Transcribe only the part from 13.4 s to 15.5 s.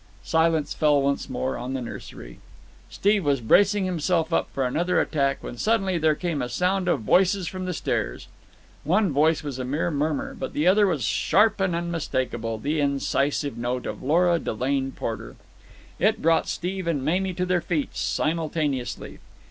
note of Lora Delane Porter.